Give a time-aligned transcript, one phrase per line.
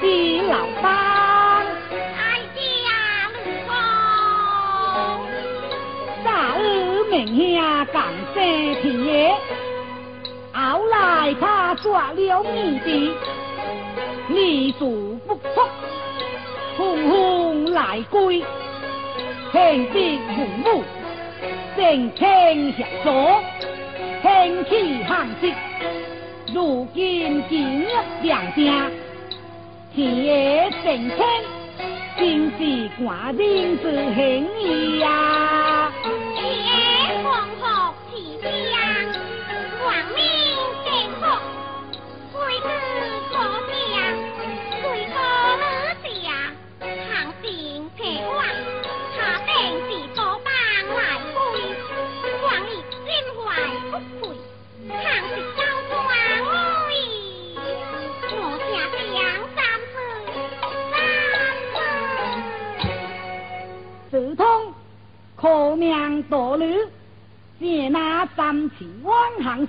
[0.00, 1.66] 的老三，
[2.16, 2.20] 哀
[2.54, 2.60] 家
[3.34, 3.70] 路旁，
[6.24, 6.58] 大儿
[7.10, 7.14] 名
[7.54, 8.04] 下干
[8.34, 8.38] 些
[8.82, 9.34] 田，
[10.52, 13.16] 后来他抓了你的，
[14.28, 15.40] 你足不哭，
[16.76, 18.44] 轰轰来归，
[19.50, 20.84] 天地父母，
[21.76, 23.10] 正天协助，
[24.22, 25.54] 天气寒冷，
[26.54, 27.86] 如今今
[28.22, 28.90] 两家。
[29.94, 31.18] 天夜成亲，
[32.16, 32.58] 真是
[32.98, 35.61] 寡人之行意呀、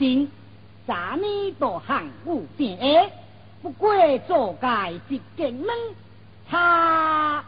[0.00, 0.30] 心，
[0.86, 2.78] 早年多行有病，
[3.60, 3.94] 不过
[4.26, 5.68] 做界即健闷，
[6.48, 7.44] 他。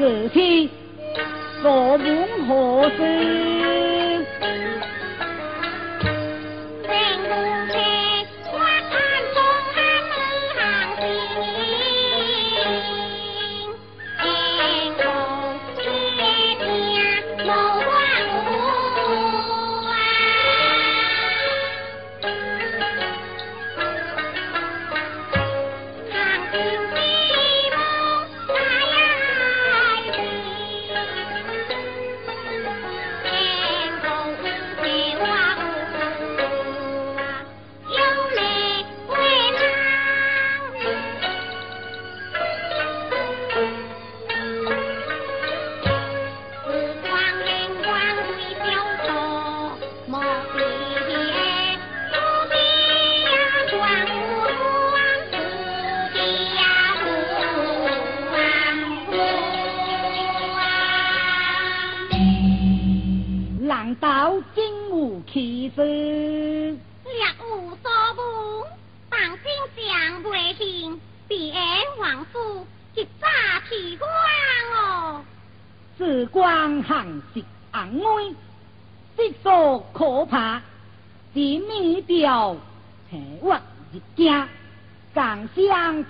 [0.00, 0.68] 如是，
[1.62, 3.79] 何本何事？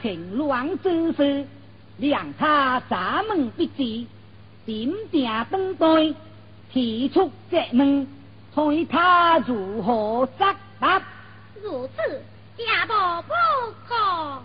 [0.01, 1.47] 平乱之事，
[2.01, 4.07] 谅他闸门必至，
[4.65, 6.15] 点点登对，
[6.73, 8.07] 提出责问，
[8.55, 11.03] 看他如何作答。
[11.62, 12.23] 如此，
[12.57, 13.33] 家暴不
[13.89, 14.43] 可。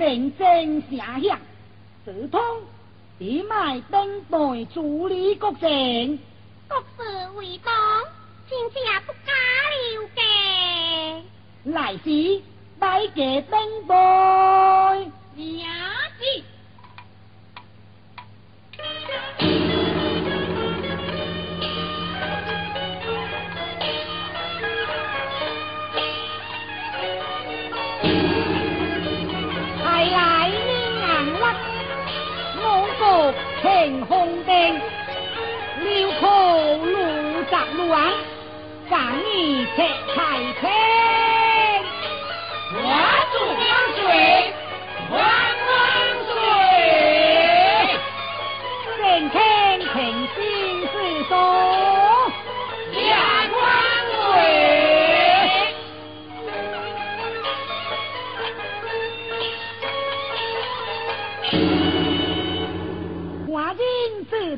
[0.00, 1.38] 认真下乡，
[2.06, 2.40] 直通
[3.18, 6.18] 地脉等待处理国政。
[6.66, 7.74] 国事为当，
[8.48, 9.30] 亲家不加
[9.92, 11.22] 留嘅。
[11.64, 12.40] 来时
[12.78, 13.94] 拜给等待。
[15.34, 15.68] 娘
[16.18, 16.44] 子。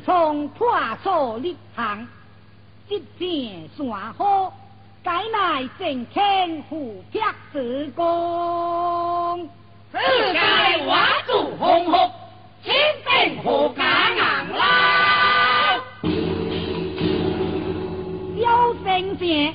[0.05, 0.69] 从破
[1.01, 2.07] 错立行，
[2.89, 4.51] 一片山河，
[5.01, 7.21] 改乃正天虎撇
[7.53, 9.49] 之功。
[9.91, 9.97] 世
[10.33, 10.39] 界
[10.85, 12.11] 画柱红红，
[12.63, 12.73] 千
[13.05, 15.79] 兵何家硬啦？
[18.41, 19.53] 小圣贤，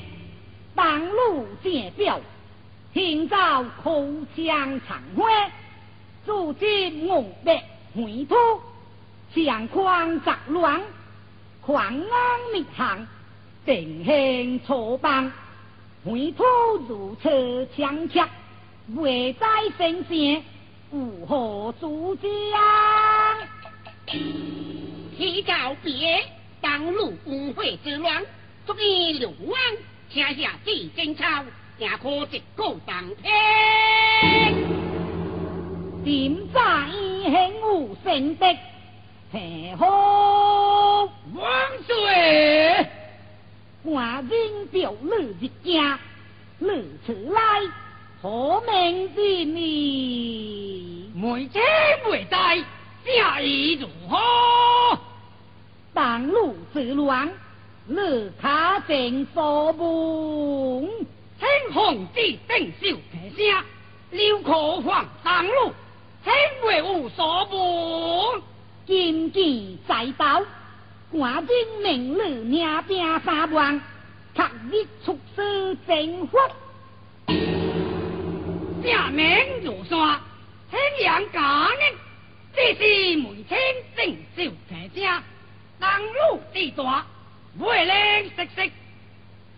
[0.73, 2.19] 当路借表，
[2.91, 4.03] 听朝口
[4.35, 5.29] 枪残花，
[6.25, 7.63] 如今我白
[7.95, 8.35] 回土。
[9.33, 10.81] 相框杂乱，
[11.61, 13.07] 狂安密行，
[13.63, 15.31] 定兴错邦，
[16.03, 16.43] 回土
[16.87, 18.27] 如车枪枪，
[18.95, 20.43] 未在圣贤，
[20.89, 22.29] 如何主将？
[24.07, 26.23] 提告别，
[26.59, 28.23] 当路误会之乱，
[28.65, 29.55] 足以流亡，
[30.09, 31.45] 天下地争吵，
[31.77, 34.55] 也可一个当天。
[36.03, 38.57] 点在兴无圣的？
[39.31, 41.05] 太后
[41.35, 42.87] 万岁！
[43.85, 45.99] 寡人表女一家，
[46.57, 47.61] 女此来
[48.23, 51.11] 何名之你？
[51.13, 51.61] 妹姐
[52.09, 52.57] 未在，
[53.05, 54.97] 下意如何？
[55.93, 57.31] 当路之乱，
[57.85, 60.89] 女他正所问，
[61.39, 63.63] 青红之定少平声，
[64.09, 65.71] 刘可放当路，
[66.23, 66.33] 请
[66.67, 68.41] 为无所问。
[68.89, 70.41] 今见在道，
[71.13, 73.79] 寡人明日领兵三万，
[74.35, 76.39] 刻日出师征伐。
[78.81, 80.19] 正名如山，
[80.71, 81.93] 显扬家人，
[82.55, 83.57] 这是梅青
[83.95, 85.21] 正少提声，
[85.79, 87.05] 当路地大，
[87.59, 88.71] 为令食食，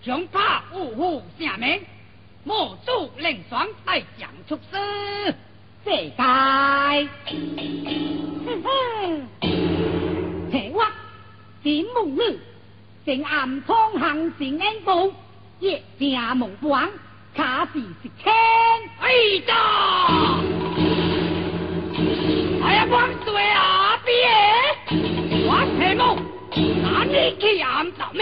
[0.03, 1.81] 强怕呜呼声名，
[2.43, 5.33] 莫主令爽大将出师，
[5.83, 9.27] 这该，哼哼，
[10.51, 10.85] 听我
[11.63, 12.39] 金梦女，
[13.05, 15.13] 正暗通行成恩步，
[15.59, 16.87] 夜正梦光。
[17.33, 18.33] 卡是是天，
[18.99, 19.09] 哎
[19.47, 19.55] 呀！
[22.63, 24.11] 哎呀，光对啊，别！
[25.47, 26.17] 我听梦，
[26.83, 28.21] 那你去暗十命，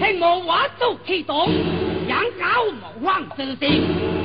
[0.00, 1.48] 听我话做启动，
[2.08, 3.64] 养狗无方之事，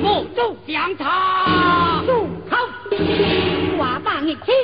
[0.02, 2.04] 莫走相差。
[2.06, 2.58] 住口！
[3.78, 4.56] 话大逆天，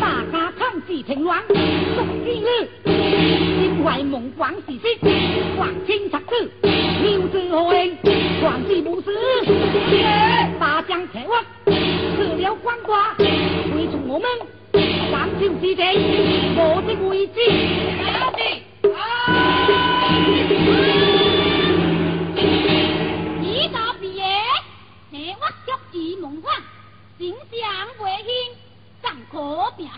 [0.00, 1.56] 大家抗旨平乱，做
[2.24, 4.98] 基日，因为梦光是实，
[5.58, 7.96] 黄清察子，妙之何应？
[8.42, 9.10] 皇帝不死，
[10.58, 14.30] 大将策划，吃了官瓜，为从我们
[15.10, 15.82] 上朝之地，
[16.56, 17.40] 我的位置。
[27.18, 28.28] 形象为兴，
[29.02, 29.94] 上可平兴，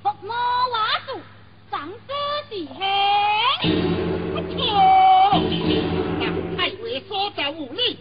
[0.00, 1.18] 伏魔瓦术，
[1.72, 1.96] 上师
[2.48, 2.76] 是兴。
[4.32, 4.56] 不错。
[6.56, 7.98] 太尉所在无礼，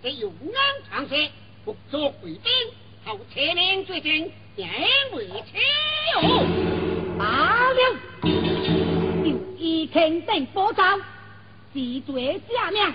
[0.00, 1.16] 这勇安长蛇，
[1.64, 2.52] 不作鬼兵，
[3.04, 4.68] 后车命罪证，将
[5.14, 5.58] 为耻
[6.14, 7.18] 辱。
[7.18, 7.96] 罢了，
[9.24, 9.28] 就
[9.58, 10.96] 一天定保招，
[11.72, 12.94] 自罪下命，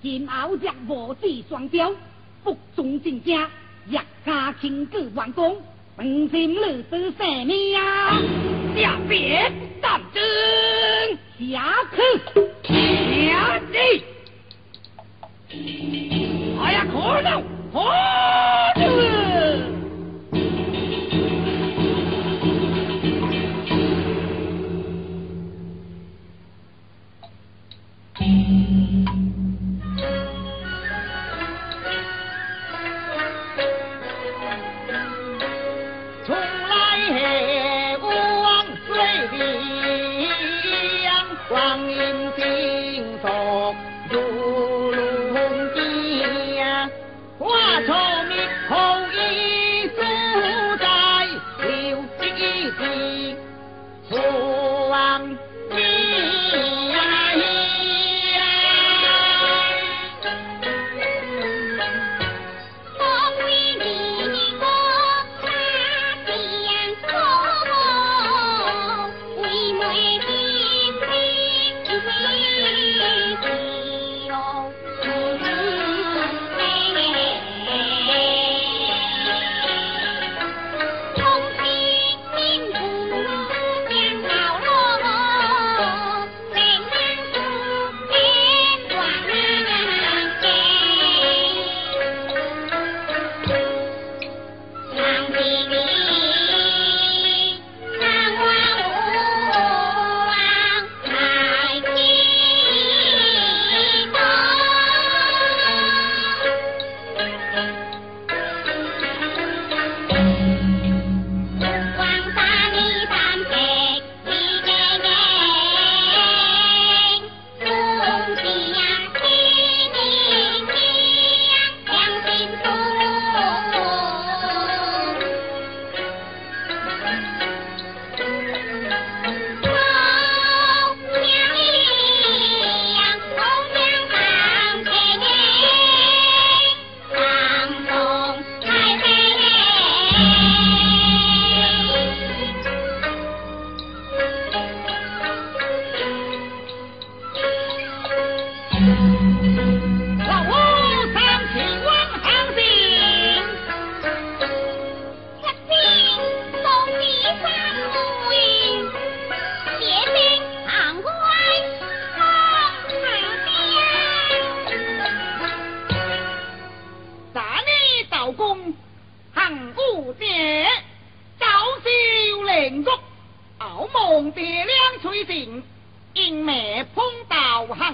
[0.00, 1.92] 今后若无子双雕，
[2.44, 3.50] 不忠正家，
[3.88, 5.56] 一家亲举完工，
[5.96, 8.18] 本心乐得三命呀！
[8.76, 10.22] 下边战争，
[11.38, 11.98] 下去，
[13.28, 14.02] 下去。
[16.60, 17.78] 哎呀，可能，可
[18.80, 19.03] 能。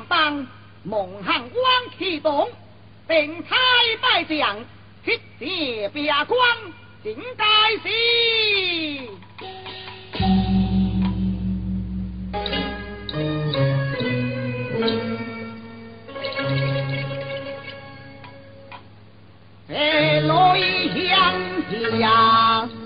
[0.08, 0.46] 当
[0.82, 1.62] 蒙汉光
[1.98, 2.50] 启动，
[3.06, 3.56] 并太
[4.00, 4.56] 败将
[5.04, 6.38] 击捷别关，
[7.02, 7.44] 定大
[7.82, 7.88] 事。
[19.72, 20.58] 哎，来
[20.94, 21.10] 相
[21.70, 22.79] 见。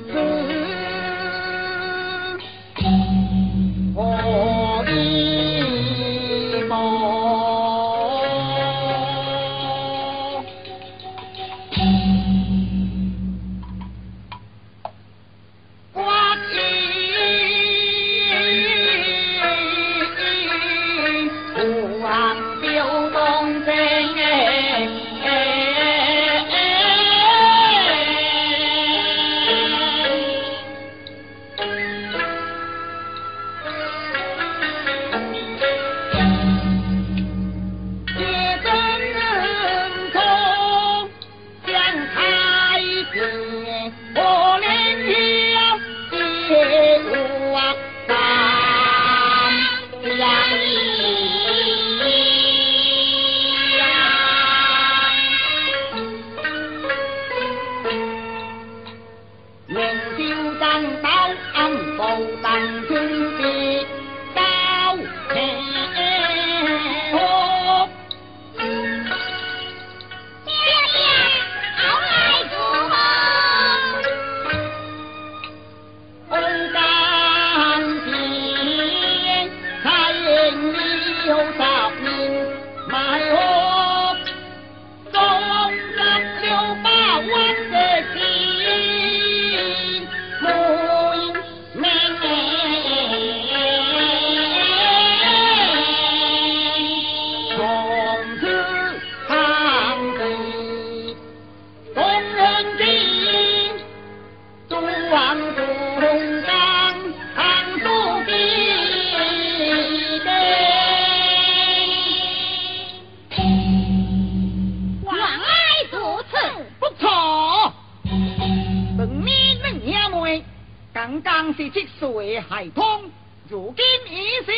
[119.04, 120.42] 当年两兄妹，
[120.90, 123.10] 刚刚是七岁孩童，
[123.50, 124.50] 如今已是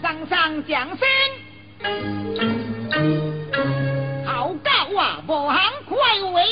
[0.00, 1.06] 声声掌声
[4.24, 5.30] 好高啊，无
[5.86, 6.46] sự 慰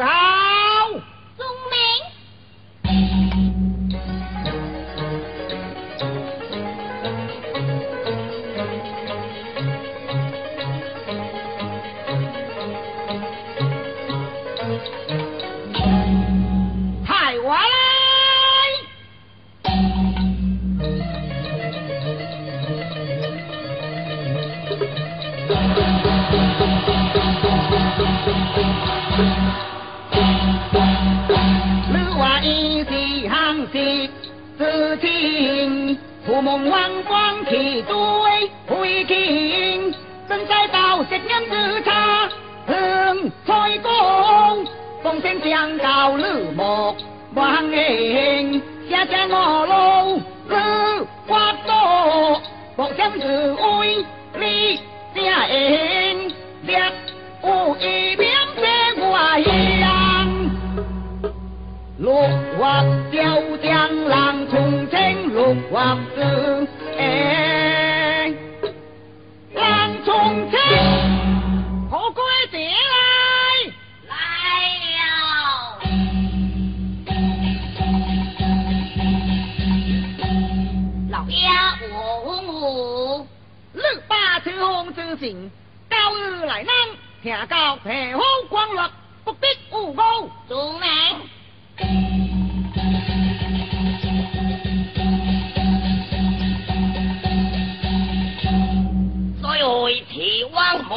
[0.00, 0.39] 啊！
[40.72, 42.28] 到十年之差，
[42.66, 43.90] 哼吹功，
[45.02, 46.94] 奉先将告吕莫
[47.34, 50.54] 王英，下下我路日
[51.26, 52.40] 发多，
[52.76, 54.04] 莫将日威
[54.38, 54.78] 力
[55.14, 56.32] 家英，
[56.62, 56.78] 略
[57.42, 58.39] 无一名在
[62.00, 62.10] 六
[62.58, 68.32] 画雕将郎从青六画子，哎，
[69.52, 70.58] 郎从青，
[71.90, 72.94] 何归者来？
[74.08, 74.14] 来
[74.96, 74.98] 了。
[81.10, 81.36] 老爷，
[81.92, 83.26] 我我
[83.74, 85.50] 六八秋风之行，
[85.90, 86.72] 高日来南，
[87.22, 88.90] 听教皮好光乐，
[89.22, 90.02] 不必无辜。
[90.48, 90.89] 主名。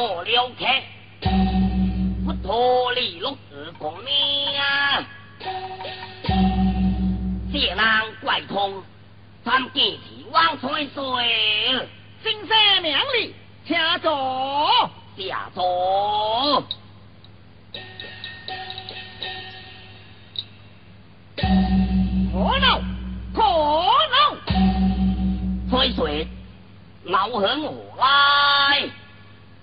[0.04, 0.84] 我了开，
[2.26, 4.14] 不脱离六字公命
[4.60, 5.08] 啊！
[7.50, 8.84] 谢郎怪通，
[9.46, 11.88] 参见铁网吹水，
[12.22, 13.34] 先生名利，
[13.66, 14.90] 请坐。
[15.16, 16.66] 下座。
[21.38, 22.82] 可恼，
[23.34, 23.42] 可
[24.12, 24.36] 恼！
[25.70, 26.28] 吹水，
[27.06, 28.90] 老向我来。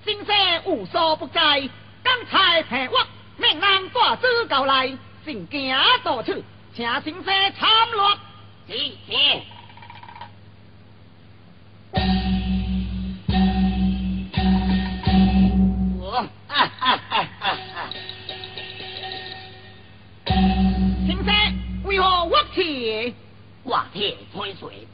[0.05, 1.69] 先生无所不在，
[2.03, 2.95] 刚才平屈，
[3.37, 4.89] 命人大子到来，
[5.27, 6.43] 正惊到处，
[6.75, 8.19] 请先生参落。
[8.67, 9.43] 是是。
[16.01, 17.91] 我哈哈哈哈哈！
[21.07, 21.35] 先生
[21.85, 23.15] 为何屈气？
[23.63, 24.89] 挂铁吹水，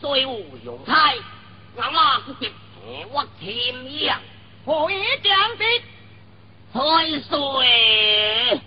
[0.00, 1.12] 虽无用差，
[1.76, 2.32] 俺那不
[3.12, 4.20] 我天样
[4.64, 5.64] 何以这样子？
[6.72, 8.60] 吹水。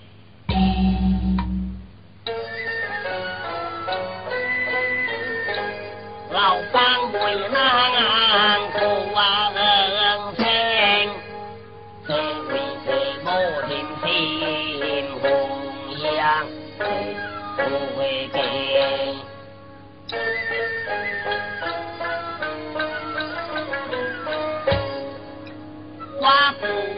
[6.31, 8.62] 老三回南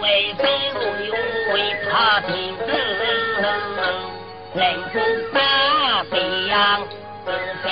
[0.05, 0.85] 我不为谁为
[1.51, 1.53] 为
[1.89, 1.89] 他
[2.21, 2.61] 听子，
[4.53, 4.93] 能不
[5.33, 5.35] 打
[6.47, 6.53] 响
[7.25, 7.27] 自
[7.63, 7.65] 心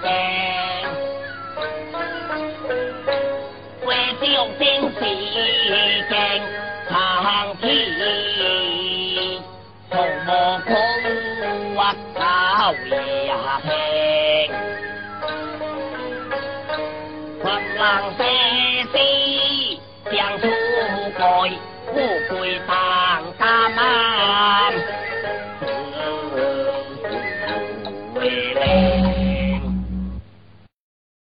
[0.00, 0.06] 间，
[3.84, 3.88] 为
[4.20, 4.24] 救
[4.58, 4.60] 兵
[4.94, 5.34] 时
[6.08, 6.14] 间
[6.88, 6.90] 长
[7.60, 7.62] 期，
[9.90, 9.92] 从
[10.24, 10.68] 莫空
[11.74, 11.78] 我
[12.14, 12.20] 高
[13.25, 13.25] 呀